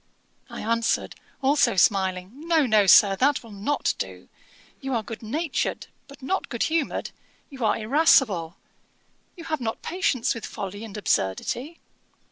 I 0.49 0.61
answered, 0.61 1.13
also 1.43 1.75
smiling, 1.75 2.31
'No, 2.33 2.65
no, 2.65 2.87
Sir; 2.87 3.15
that 3.17 3.43
will 3.43 3.51
not 3.51 3.93
do. 3.99 4.29
You 4.79 4.95
are 4.95 5.03
good 5.03 5.21
natured, 5.21 5.85
but 6.07 6.23
not 6.23 6.49
good 6.49 6.63
humoured: 6.63 7.11
you 7.51 7.63
are 7.63 7.77
irascible. 7.77 8.55
You 9.37 9.43
have 9.43 9.61
not 9.61 9.83
patience 9.83 10.33
with 10.33 10.43
folly 10.43 10.83
and 10.83 10.97
absurdity. 10.97 11.77